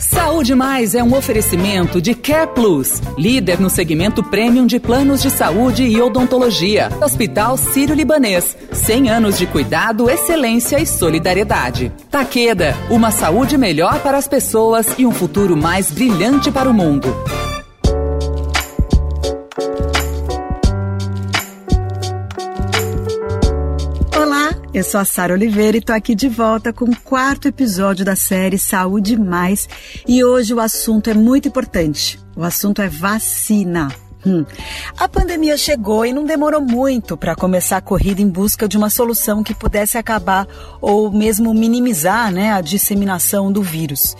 [0.00, 5.30] Saúde Mais é um oferecimento de Care Plus, líder no segmento premium de planos de
[5.30, 6.88] saúde e odontologia.
[7.02, 11.92] Hospital Sírio-Libanês, 100 anos de cuidado, excelência e solidariedade.
[12.10, 17.14] Taqueda, uma saúde melhor para as pessoas e um futuro mais brilhante para o mundo.
[24.80, 28.16] Eu sou a Sara Oliveira e tô aqui de volta com o quarto episódio da
[28.16, 29.68] série Saúde Mais.
[30.08, 32.18] E hoje o assunto é muito importante.
[32.34, 33.94] O assunto é vacina.
[34.24, 34.42] Hum.
[34.96, 38.88] A pandemia chegou e não demorou muito para começar a corrida em busca de uma
[38.88, 40.48] solução que pudesse acabar
[40.80, 44.16] ou mesmo minimizar né, a disseminação do vírus.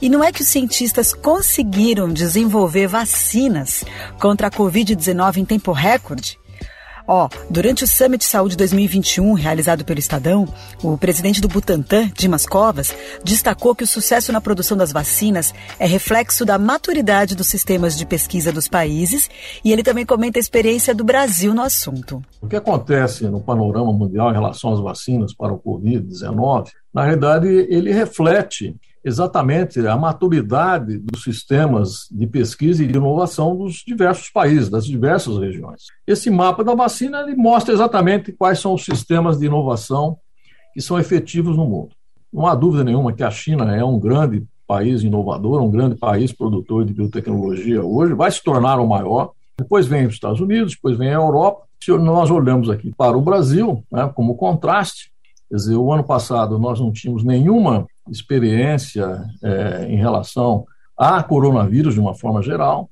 [0.00, 3.84] E não é que os cientistas conseguiram desenvolver vacinas
[4.18, 6.38] contra a Covid-19 em tempo recorde?
[7.08, 10.46] Ó, durante o Summit Saúde 2021, realizado pelo Estadão,
[10.82, 12.94] o presidente do Butantan, Dimas Covas,
[13.24, 18.04] destacou que o sucesso na produção das vacinas é reflexo da maturidade dos sistemas de
[18.04, 19.30] pesquisa dos países
[19.64, 22.22] e ele também comenta a experiência do Brasil no assunto.
[22.42, 27.48] O que acontece no panorama mundial em relação às vacinas para o Covid-19, na realidade,
[27.48, 34.68] ele reflete exatamente a maturidade dos sistemas de pesquisa e de inovação dos diversos países,
[34.68, 35.84] das diversas regiões.
[36.06, 40.18] Esse mapa da vacina ele mostra exatamente quais são os sistemas de inovação
[40.74, 41.90] que são efetivos no mundo.
[42.32, 46.30] Não há dúvida nenhuma que a China é um grande país inovador, um grande país
[46.30, 49.32] produtor de biotecnologia hoje, vai se tornar o maior.
[49.56, 51.62] Depois vem os Estados Unidos, depois vem a Europa.
[51.82, 55.10] Se nós olhamos aqui para o Brasil, né, como contraste,
[55.48, 61.94] quer dizer, o ano passado nós não tínhamos nenhuma experiência é, em relação a coronavírus
[61.94, 62.90] de uma forma geral.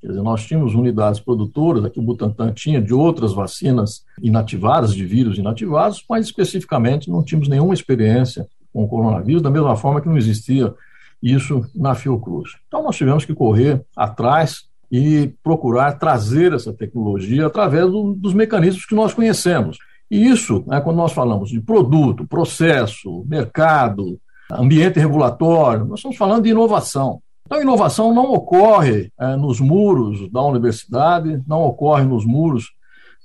[0.00, 5.04] Quer dizer, nós tínhamos unidades produtoras, aqui o Butantan tinha de outras vacinas inativadas, de
[5.04, 10.08] vírus inativados, mas especificamente não tínhamos nenhuma experiência com o coronavírus, da mesma forma que
[10.08, 10.72] não existia
[11.20, 12.52] isso na Fiocruz.
[12.68, 18.86] Então nós tivemos que correr atrás e procurar trazer essa tecnologia através do, dos mecanismos
[18.86, 19.78] que nós conhecemos.
[20.10, 24.18] E isso, né, quando nós falamos de produto, processo, mercado,
[24.50, 27.20] ambiente regulatório, nós estamos falando de inovação.
[27.46, 32.66] Então, inovação não ocorre é, nos muros da universidade, não ocorre nos muros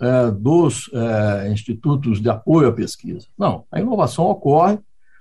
[0.01, 3.28] é, dos é, institutos de apoio à pesquisa.
[3.38, 4.79] Não, a inovação ocorre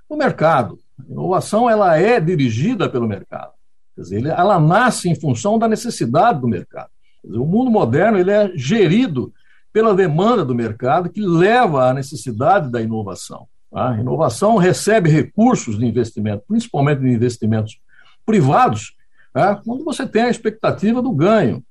[0.09, 0.79] no mercado.
[1.01, 3.53] A inovação ela é dirigida pelo mercado.
[3.95, 6.89] Quer dizer, ela nasce em função da necessidade do mercado.
[7.25, 9.33] Dizer, o mundo moderno ele é gerido
[9.73, 13.49] pela demanda do mercado que leva à necessidade da inovação.
[13.75, 17.79] A inovação recebe recursos de investimento, principalmente de investimentos
[18.25, 18.95] privados,
[19.35, 21.65] é, quando você tem a expectativa do ganho,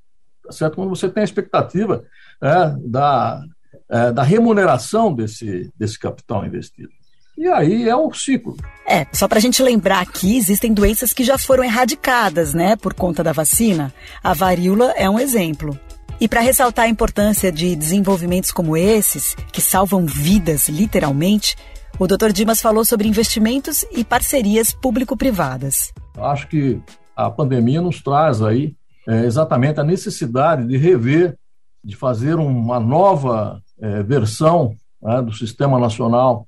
[0.43, 0.75] tá certo?
[0.75, 2.03] quando você tem a expectativa
[2.41, 3.43] é, da,
[3.89, 6.89] é, da remuneração desse, desse capital investido.
[7.37, 8.57] E aí é o ciclo.
[8.87, 12.93] É, só para a gente lembrar aqui, existem doenças que já foram erradicadas, né, por
[12.93, 13.93] conta da vacina.
[14.23, 15.79] A varíola é um exemplo.
[16.19, 21.55] E para ressaltar a importância de desenvolvimentos como esses, que salvam vidas literalmente,
[22.01, 22.31] o Dr.
[22.33, 25.93] Dimas falou sobre investimentos e parcerias público-privadas.
[26.17, 26.81] Acho que
[27.15, 28.75] a pandemia nos traz aí
[29.07, 31.37] é, exatamente a necessidade de rever,
[31.83, 36.47] de fazer uma nova é, versão né, do Sistema Nacional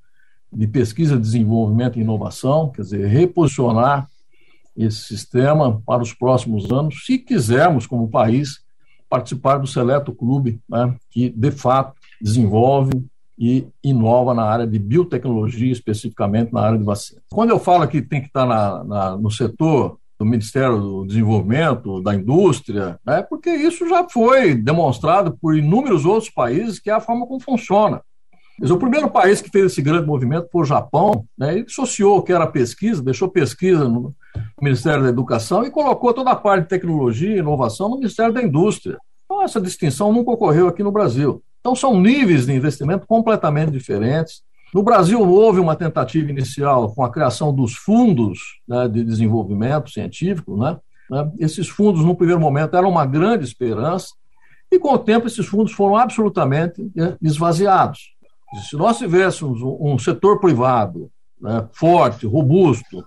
[0.52, 4.10] de Pesquisa, Desenvolvimento e Inovação, quer dizer, reposicionar
[4.76, 8.64] esse sistema para os próximos anos, se quisermos, como país,
[9.08, 13.06] participar do seleto clube né, que, de fato, desenvolve
[13.44, 17.20] e inova na área de biotecnologia, especificamente na área de vacina.
[17.30, 22.02] Quando eu falo que tem que estar na, na, no setor do Ministério do Desenvolvimento,
[22.02, 26.94] da Indústria, é né, porque isso já foi demonstrado por inúmeros outros países que é
[26.94, 28.02] a forma como funciona.
[28.58, 32.20] Mas o primeiro país que fez esse grande movimento foi o Japão, né, ele dissociou
[32.20, 34.16] o que era pesquisa, deixou pesquisa no
[34.62, 38.42] Ministério da Educação e colocou toda a parte de tecnologia e inovação no Ministério da
[38.42, 38.98] Indústria.
[39.26, 41.44] Então, essa distinção nunca ocorreu aqui no Brasil.
[41.64, 44.42] Então, são níveis de investimento completamente diferentes.
[44.74, 48.38] No Brasil, houve uma tentativa inicial com a criação dos fundos
[48.68, 50.58] né, de desenvolvimento científico.
[50.58, 50.78] Né?
[51.10, 51.32] né?
[51.40, 54.08] Esses fundos, no primeiro momento, eram uma grande esperança,
[54.70, 58.12] e com o tempo, esses fundos foram absolutamente né, esvaziados.
[58.70, 61.10] Se nós tivéssemos um setor privado
[61.40, 63.06] né, forte, robusto,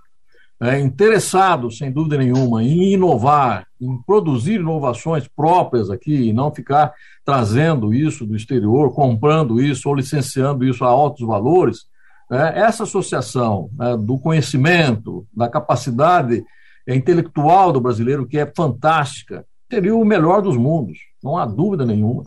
[0.60, 6.94] é, interessado, sem dúvida nenhuma, em inovar, em produzir inovações próprias aqui e não ficar
[7.24, 11.86] trazendo isso do exterior, comprando isso ou licenciando isso a altos valores,
[12.30, 16.42] é, essa associação né, do conhecimento, da capacidade
[16.88, 22.24] intelectual do brasileiro, que é fantástica, seria o melhor dos mundos, não há dúvida nenhuma.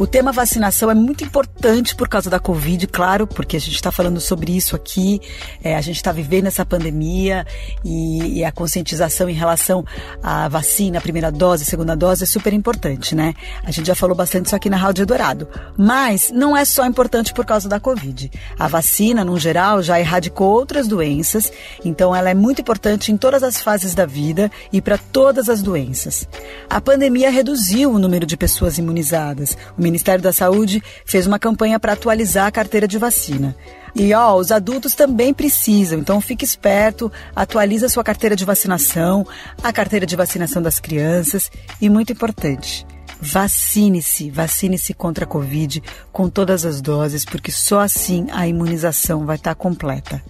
[0.00, 3.92] O tema vacinação é muito importante por causa da Covid, claro, porque a gente está
[3.92, 5.20] falando sobre isso aqui,
[5.62, 7.46] é, a gente está vivendo essa pandemia
[7.84, 9.84] e, e, a conscientização em relação
[10.22, 13.34] à vacina, primeira dose, segunda dose é super importante, né?
[13.62, 15.46] A gente já falou bastante isso aqui na Rádio Dourado.
[15.76, 18.30] Mas não é só importante por causa da Covid.
[18.58, 21.52] A vacina, no geral, já erradicou outras doenças,
[21.84, 25.60] então ela é muito importante em todas as fases da vida e para todas as
[25.60, 26.26] doenças.
[26.70, 29.58] A pandemia reduziu o número de pessoas imunizadas.
[29.76, 33.56] O Ministério da Saúde fez uma campanha para atualizar a carteira de vacina.
[33.94, 39.26] E ó, os adultos também precisam, então fique esperto, atualize a sua carteira de vacinação,
[39.62, 41.50] a carteira de vacinação das crianças
[41.80, 42.86] e muito importante,
[43.20, 45.82] vacine-se, vacine-se contra a Covid
[46.12, 50.22] com todas as doses, porque só assim a imunização vai estar completa.